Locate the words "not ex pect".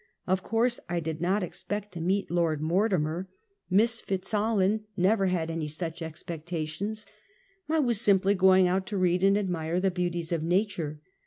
1.21-1.91